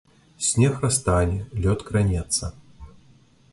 Снег 0.45 0.73
растане, 0.85 1.37
лёд 1.65 1.79
кранецца. 1.89 2.53